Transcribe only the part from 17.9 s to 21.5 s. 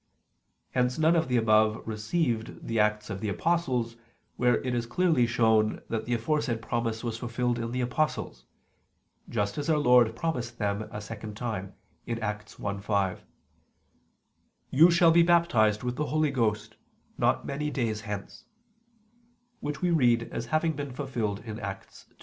hence": which we read as having been fulfilled